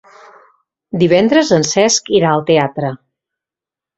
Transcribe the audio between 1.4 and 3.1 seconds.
en Cesc irà al teatre.